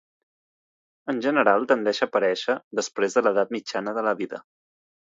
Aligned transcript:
En 1.13 1.19
general, 1.27 1.67
tendeix 1.73 2.01
a 2.01 2.09
aparèixer 2.09 2.59
després 2.81 3.19
de 3.21 3.25
l'edat 3.29 3.57
mitjana 3.59 3.99
de 4.01 4.09
la 4.11 4.21
vida. 4.25 4.43